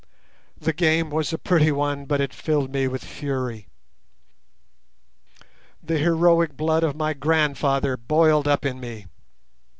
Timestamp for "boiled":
7.97-8.47